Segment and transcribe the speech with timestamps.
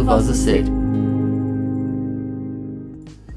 [0.00, 0.64] Praticando Vosso Ser.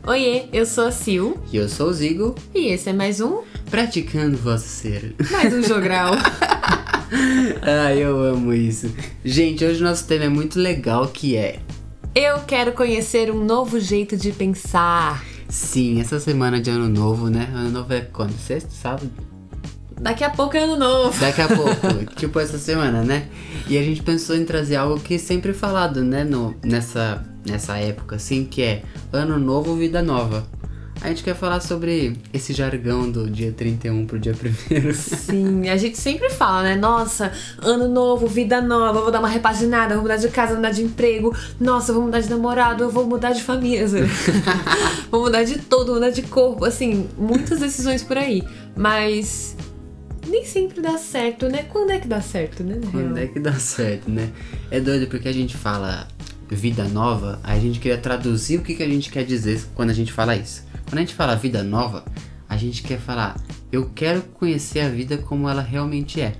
[0.05, 1.35] Oiê, eu sou a Sil.
[1.51, 2.35] E eu sou o Zigo.
[2.53, 3.41] E esse é mais um.
[3.69, 5.15] Praticando Vosso Ser.
[5.31, 6.13] Mais um jogral.
[7.61, 8.89] ah, eu amo isso.
[9.25, 11.59] Gente, hoje o nosso tema é muito legal que é.
[12.15, 15.23] Eu quero conhecer um novo jeito de pensar.
[15.49, 17.49] Sim, essa semana de ano novo, né?
[17.53, 18.37] Ano novo é quando?
[18.37, 19.11] Sexta, sábado?
[20.03, 21.17] Daqui a pouco é ano novo.
[21.17, 23.25] Daqui a pouco, tipo essa semana, né?
[23.69, 27.77] E a gente pensou em trazer algo que é sempre falado, né, no, nessa, nessa
[27.77, 30.45] época, assim, que é ano novo, vida nova.
[31.01, 35.77] A gente quer falar sobre esse jargão do dia 31 pro dia 1 Sim, a
[35.77, 36.75] gente sempre fala, né?
[36.75, 37.31] Nossa,
[37.61, 40.83] ano novo, vida nova, vou dar uma repaginada, vou mudar de casa, vou mudar de
[40.83, 41.35] emprego.
[41.59, 43.85] Nossa, vou mudar de namorado, eu vou mudar de família.
[45.09, 46.65] vou mudar de todo, vou mudar de corpo.
[46.65, 48.43] Assim, muitas decisões por aí.
[48.75, 49.55] Mas
[50.33, 51.61] nem sempre dá certo, né?
[51.69, 52.81] Quando é que dá certo, né?
[52.91, 54.31] Quando é que dá certo, né?
[54.71, 56.07] É doido porque a gente fala
[56.49, 59.93] vida nova, a gente queria traduzir o que, que a gente quer dizer quando a
[59.93, 60.65] gente fala isso.
[60.89, 62.03] Quando a gente fala vida nova,
[62.49, 63.39] a gente quer falar,
[63.71, 66.33] eu quero conhecer a vida como ela realmente é.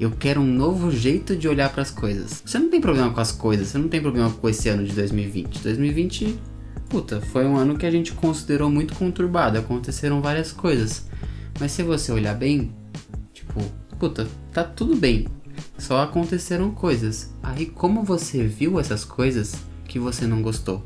[0.00, 2.42] Eu quero um novo jeito de olhar para as coisas.
[2.44, 4.92] Você não tem problema com as coisas, você não tem problema com esse ano de
[4.92, 5.60] 2020.
[5.60, 6.38] 2020,
[6.88, 11.06] puta, foi um ano que a gente considerou muito conturbado, aconteceram várias coisas.
[11.58, 12.70] Mas se você olhar bem,
[13.46, 13.62] tipo,
[13.98, 15.26] puta, tá tudo bem.
[15.78, 17.32] Só aconteceram coisas.
[17.42, 20.82] Aí como você viu essas coisas que você não gostou?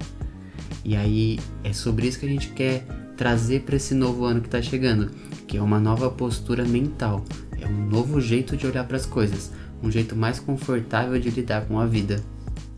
[0.85, 4.49] E aí é sobre isso que a gente quer trazer para esse novo ano que
[4.49, 5.11] está chegando,
[5.47, 7.23] que é uma nova postura mental,
[7.61, 11.67] é um novo jeito de olhar para as coisas, um jeito mais confortável de lidar
[11.67, 12.23] com a vida.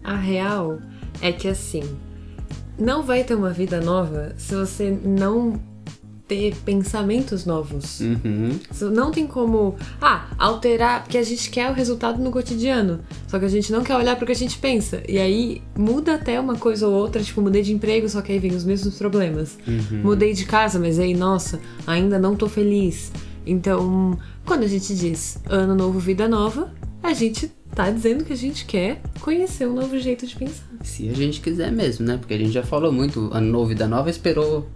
[0.03, 0.81] A real
[1.21, 1.83] é que assim,
[2.77, 5.61] não vai ter uma vida nova se você não
[6.33, 8.01] ter pensamentos novos.
[8.01, 8.59] Uhum.
[8.91, 13.01] Não tem como, ah, alterar, porque a gente quer o resultado no cotidiano.
[13.29, 15.03] Só que a gente não quer olhar para o que a gente pensa.
[15.07, 18.39] E aí muda até uma coisa ou outra, tipo, mudei de emprego, só que aí
[18.39, 19.59] vem os mesmos problemas.
[19.69, 20.03] Uhum.
[20.03, 23.13] Mudei de casa, mas aí, nossa, ainda não tô feliz.
[23.45, 28.37] Então, quando a gente diz ano novo, vida nova, a gente tá dizendo que a
[28.37, 30.65] gente quer conhecer um novo jeito de pensar.
[30.83, 32.17] Se a gente quiser mesmo, né?
[32.17, 34.69] Porque a gente já falou muito, ano novo, vida nova, esperou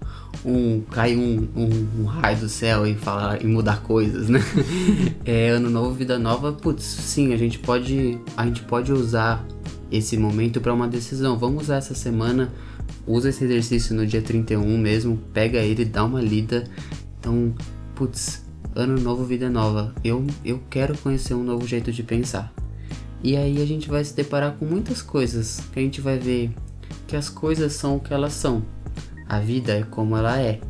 [0.45, 4.41] um cair um, um, um, raio do céu e falar e mudar coisas, né?
[5.25, 9.47] é, ano novo, vida nova, putz, sim, a gente pode a gente pode usar
[9.91, 11.39] esse momento para uma decisão.
[11.39, 12.53] Vamos usar essa semana,
[13.07, 16.65] usa esse exercício no dia 31 mesmo, pega ele, dá uma lida.
[17.19, 17.55] Então,
[17.95, 18.46] putz,
[18.77, 19.93] ano novo, vida nova.
[20.05, 22.53] Eu eu quero conhecer um novo jeito de pensar.
[23.23, 26.51] E aí a gente vai se deparar com muitas coisas que a gente vai ver
[27.09, 28.63] que as coisas são o que elas são
[29.29, 30.61] a vida é como ela é.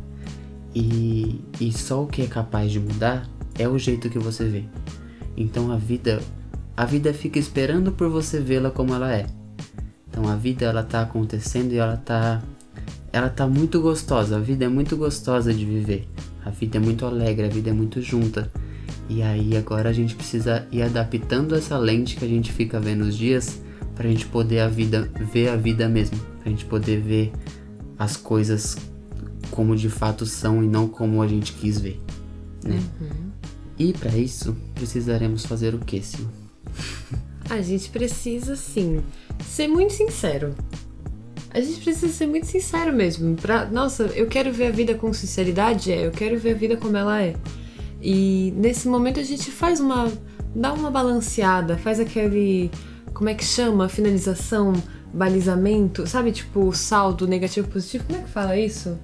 [0.73, 4.63] E, e só o que é capaz de mudar é o jeito que você vê.
[5.35, 6.19] Então a vida,
[6.75, 9.27] a vida fica esperando por você vê-la como ela é.
[10.09, 12.41] Então a vida ela tá acontecendo e ela tá
[13.17, 14.37] ela tá muito gostosa.
[14.37, 16.07] A vida é muito gostosa de viver.
[16.45, 18.51] A vida é muito alegre, a vida é muito junta.
[19.09, 23.01] E aí agora a gente precisa ir adaptando essa lente que a gente fica vendo
[23.01, 23.61] os dias
[23.95, 27.31] pra gente poder a vida ver a vida mesmo, pra gente poder ver
[27.97, 28.77] as coisas
[29.49, 31.99] como de fato são e não como a gente quis ver,
[32.63, 32.79] né?
[33.01, 33.31] Uhum.
[33.79, 36.27] E para isso precisaremos fazer o que, Sil?
[37.49, 39.01] A gente precisa sim
[39.43, 40.53] ser muito sincero.
[41.57, 43.35] A gente precisa ser muito sincero mesmo.
[43.35, 46.77] Pra, nossa, eu quero ver a vida com sinceridade, é, eu quero ver a vida
[46.77, 47.35] como ela é.
[47.99, 50.07] E nesse momento a gente faz uma.
[50.55, 52.69] dá uma balanceada, faz aquele.
[53.11, 53.89] como é que chama?
[53.89, 54.73] Finalização
[55.11, 56.31] balizamento, sabe?
[56.31, 58.03] Tipo, saldo negativo positivo.
[58.03, 58.95] Como é que fala isso?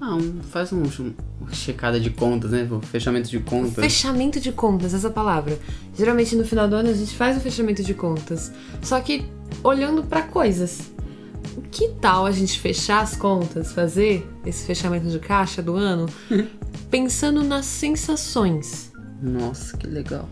[0.00, 1.14] Ah, um, faz um, um,
[1.52, 2.66] checada de contas, né?
[2.90, 3.84] fechamento de contas.
[3.84, 5.58] Fechamento de contas, essa palavra.
[5.94, 8.50] Geralmente no final do ano a gente faz o fechamento de contas.
[8.80, 9.26] Só que
[9.62, 10.96] olhando para coisas.
[11.70, 16.06] Que tal a gente fechar as contas, fazer esse fechamento de caixa do ano,
[16.90, 18.92] pensando nas sensações?
[19.22, 20.28] Nossa, que legal.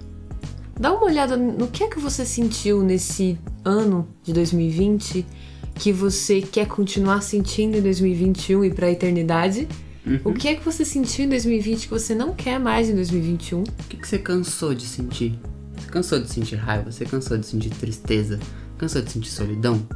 [0.78, 5.24] Dá uma olhada no que é que você sentiu nesse ano de 2020
[5.74, 9.68] que você quer continuar sentindo em 2021 e para a eternidade.
[10.06, 10.20] Uhum.
[10.24, 13.62] O que é que você sentiu em 2020 que você não quer mais em 2021?
[13.62, 15.38] O que, que você cansou de sentir?
[15.76, 16.90] Você cansou de sentir raiva?
[16.90, 18.38] Você cansou de sentir tristeza?
[18.78, 19.86] Cansou de sentir solidão?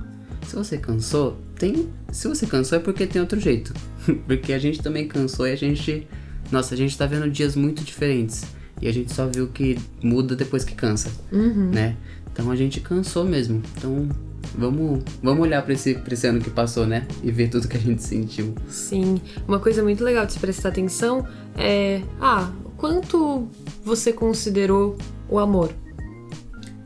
[0.47, 1.89] Se você cansou, tem.
[2.11, 3.73] Se você cansou é porque tem outro jeito.
[4.27, 6.07] porque a gente também cansou e a gente.
[6.51, 8.45] Nossa, a gente tá vendo dias muito diferentes.
[8.81, 11.71] E a gente só viu que muda depois que cansa, uhum.
[11.71, 11.97] né?
[12.33, 13.63] Então a gente cansou mesmo.
[13.77, 14.09] Então
[14.57, 17.07] vamos, vamos olhar para esse, pra esse ano que passou, né?
[17.23, 18.55] E ver tudo que a gente sentiu.
[18.69, 19.21] Sim.
[19.47, 21.27] Uma coisa muito legal de se prestar atenção
[21.57, 22.03] é.
[22.21, 23.49] Ah, quanto
[23.85, 24.97] você considerou
[25.29, 25.73] o amor?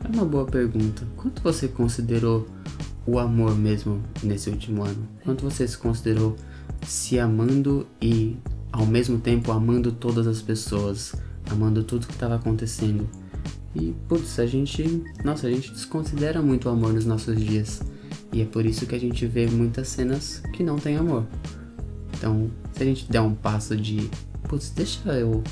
[0.03, 1.07] É uma boa pergunta.
[1.15, 2.45] Quanto você considerou
[3.05, 5.07] o amor mesmo nesse último ano?
[5.23, 6.35] Quanto você se considerou
[6.85, 8.37] se amando e
[8.71, 11.13] ao mesmo tempo amando todas as pessoas,
[11.49, 13.07] amando tudo que estava acontecendo?
[13.75, 17.81] E putz, a gente, nossa, a gente desconsidera muito o amor nos nossos dias.
[18.31, 21.25] E é por isso que a gente vê muitas cenas que não tem amor.
[22.17, 24.09] Então, se a gente der um passo de,
[24.47, 25.43] putz, deixa eu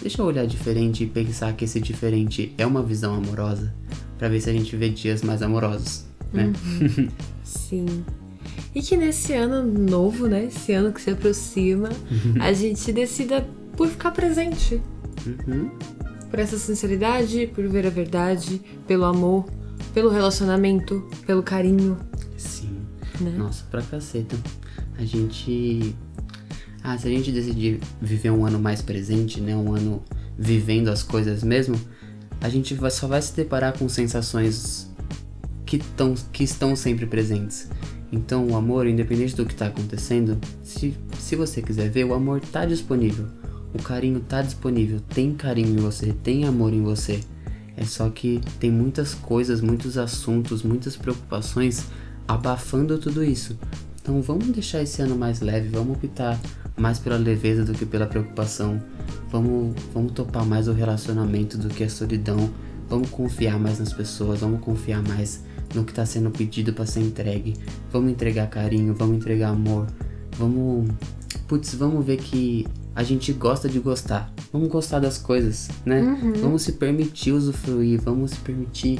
[0.00, 3.72] deixa eu olhar diferente e pensar que esse diferente é uma visão amorosa,
[4.18, 6.04] para ver se a gente vê dias mais amorosos,
[6.34, 6.52] né?
[6.80, 7.08] Uhum.
[7.44, 8.04] Sim.
[8.74, 10.46] E que nesse ano novo, né?
[10.46, 12.42] Esse ano que se aproxima, uhum.
[12.42, 13.46] a gente decida
[13.76, 14.82] por ficar presente.
[15.26, 15.70] Uhum.
[16.28, 19.44] Por essa sinceridade, por ver a verdade, pelo amor,
[19.92, 21.96] pelo relacionamento, pelo carinho.
[22.36, 22.80] Sim.
[23.20, 23.30] Né?
[23.36, 24.36] Nossa, pra caceta.
[24.98, 25.94] A gente
[26.84, 30.04] ah, se a gente decidir viver um ano mais presente, né, um ano
[30.38, 31.80] vivendo as coisas mesmo,
[32.42, 34.93] a gente só vai se deparar com sensações
[35.78, 37.68] que, tão, que estão sempre presentes.
[38.12, 42.40] Então, o amor, independente do que está acontecendo, se, se você quiser ver, o amor
[42.42, 43.26] está disponível.
[43.72, 45.00] O carinho está disponível.
[45.00, 47.20] Tem carinho em você, tem amor em você.
[47.76, 51.86] É só que tem muitas coisas, muitos assuntos, muitas preocupações
[52.28, 53.58] abafando tudo isso.
[54.00, 56.38] Então, vamos deixar esse ano mais leve, vamos optar
[56.76, 58.80] mais pela leveza do que pela preocupação.
[59.28, 62.48] Vamos, vamos topar mais o relacionamento do que a solidão.
[62.88, 65.42] Vamos confiar mais nas pessoas, vamos confiar mais
[65.74, 67.54] no que está sendo pedido para ser entregue.
[67.92, 69.86] Vamos entregar carinho, vamos entregar amor.
[70.38, 70.90] Vamos,
[71.46, 74.32] putz, vamos ver que a gente gosta de gostar.
[74.52, 76.02] Vamos gostar das coisas, né?
[76.02, 76.32] Uhum.
[76.34, 78.98] Vamos se permitir usufruir, vamos se permitir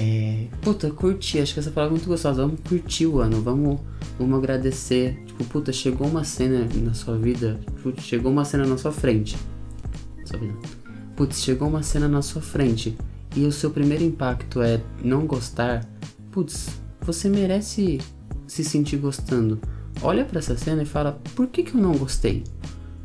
[0.00, 2.42] é, puta, curtir, acho que essa palavra é muito gostosa.
[2.42, 3.80] Vamos curtir o ano, vamos,
[4.18, 5.20] vamos agradecer.
[5.26, 9.36] Tipo, puta, chegou uma cena na sua vida, putz, chegou uma cena na sua frente.
[11.16, 12.96] Putz, chegou uma cena na sua frente
[13.36, 15.84] e o seu primeiro impacto é não gostar.
[16.30, 16.68] Putz,
[17.00, 17.98] você merece
[18.46, 19.60] se sentir gostando.
[20.02, 22.44] Olha para essa cena e fala: por que, que eu não gostei?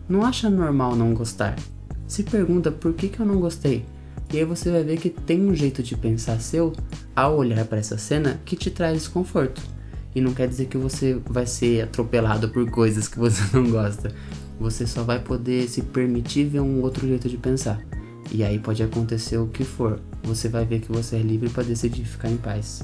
[0.08, 1.56] Não acha normal não gostar?
[2.08, 3.86] Se pergunta por que, que eu não gostei.
[4.31, 6.74] E aí você vai ver que tem um jeito de pensar seu
[7.16, 9.62] ao olhar para essa cena que te traz desconforto.
[10.16, 14.14] E não quer dizer que você vai ser atropelado por coisas que você não gosta.
[14.60, 17.80] Você só vai poder se permitir ver um outro jeito de pensar.
[18.31, 20.00] E aí pode acontecer o que for.
[20.24, 22.81] Você vai ver que você é livre para decidir ficar em paz.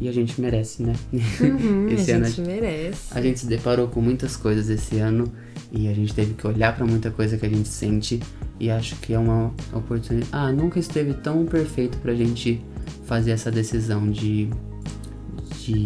[0.00, 0.94] E a gente merece, né?
[1.12, 3.00] Uhum, esse a ano gente merece.
[3.10, 5.30] A gente se deparou com muitas coisas esse ano
[5.72, 8.20] e a gente teve que olhar para muita coisa que a gente sente
[8.60, 10.30] e acho que é uma oportunidade.
[10.32, 12.60] Ah, nunca esteve tão perfeito pra gente
[13.06, 14.48] fazer essa decisão de.
[15.60, 15.84] de.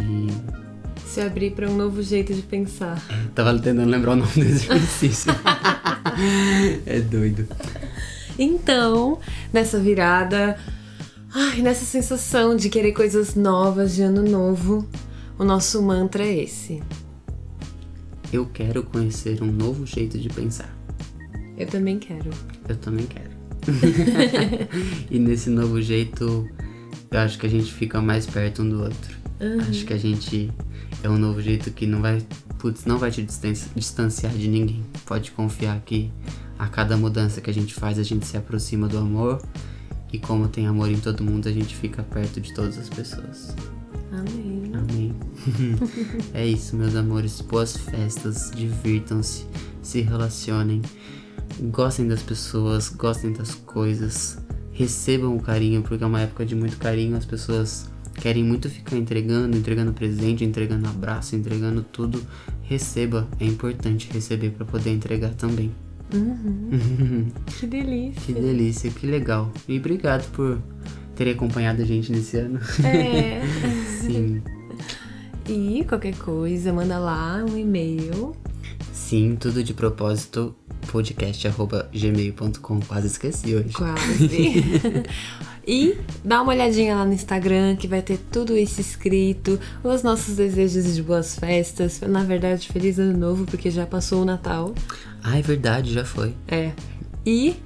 [1.07, 3.03] Se abrir para um novo jeito de pensar.
[3.35, 5.33] Tava tentando lembrar o nome do exercício.
[6.87, 7.47] é doido.
[8.43, 9.21] Então,
[9.53, 10.59] nessa virada,
[11.33, 14.85] ai, nessa sensação de querer coisas novas de ano novo,
[15.39, 16.83] o nosso mantra é esse.
[18.33, 20.77] Eu quero conhecer um novo jeito de pensar.
[21.57, 22.31] Eu também quero.
[22.69, 23.31] Eu também quero.
[25.09, 26.51] e nesse novo jeito,
[27.13, 29.17] eu acho que a gente fica mais perto um do outro.
[29.41, 29.61] Uhum.
[29.61, 30.51] Acho que a gente
[31.01, 32.21] é um novo jeito que não vai,
[32.59, 33.23] putz, não vai te
[33.77, 34.83] distanciar de ninguém.
[35.07, 36.11] Pode confiar que
[36.63, 39.43] a cada mudança que a gente faz, a gente se aproxima do amor.
[40.13, 43.57] E como tem amor em todo mundo, a gente fica perto de todas as pessoas.
[44.13, 44.71] Amém.
[44.73, 45.15] Amém.
[46.33, 47.41] é isso, meus amores.
[47.41, 49.45] Boas festas, divirtam-se,
[49.83, 50.81] se relacionem
[51.61, 54.39] gostem das pessoas, gostem das coisas,
[54.73, 58.97] recebam o carinho, porque é uma época de muito carinho, as pessoas querem muito ficar
[58.97, 62.23] entregando, entregando presente, entregando abraço, entregando tudo.
[62.63, 65.73] Receba, é importante receber para poder entregar também.
[66.13, 67.29] Uhum.
[67.59, 68.21] que delícia.
[68.23, 69.51] Que delícia, que legal.
[69.69, 70.59] E obrigado por
[71.15, 72.61] ter acompanhado a gente nesse ano.
[72.85, 73.41] É.
[74.01, 74.43] Sim.
[75.49, 78.35] E qualquer coisa, manda lá um e-mail.
[78.93, 80.55] Sim, tudo de propósito
[80.91, 82.81] podcast.gmail.com.
[82.81, 83.73] Quase esqueci hoje.
[83.73, 85.05] Quase.
[85.67, 90.37] e dá uma olhadinha lá no Instagram que vai ter tudo isso escrito, os nossos
[90.37, 92.01] desejos de boas festas.
[92.01, 94.75] Na verdade, feliz ano novo, porque já passou o Natal.
[95.23, 96.35] Ah, é verdade, já foi.
[96.49, 96.73] É.
[97.25, 97.57] E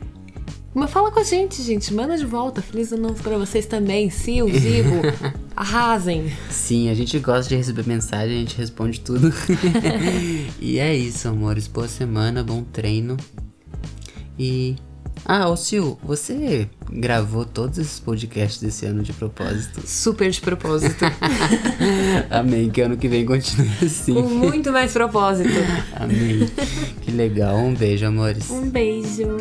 [0.77, 1.95] mas fala com a gente, gente.
[1.95, 2.61] Manda de volta.
[2.61, 4.11] Feliz ano novo pra vocês também.
[4.13, 5.01] Sil, Zibo.
[5.57, 6.31] arrasem.
[6.51, 9.33] Sim, a gente gosta de receber mensagem, a gente responde tudo.
[10.61, 11.67] e é isso, amores.
[11.67, 13.17] Boa semana, bom treino.
[14.39, 14.77] E.
[15.25, 19.83] Ah, ô Sil, você gravou todos esses podcasts desse ano de propósito?
[19.87, 21.05] Super de propósito.
[22.31, 24.15] Amém, que ano que vem continue assim.
[24.15, 25.51] Com muito mais propósito.
[25.95, 26.47] Amém.
[27.03, 27.57] Que legal.
[27.57, 28.51] Um beijo, amores.
[28.51, 29.39] Um beijo.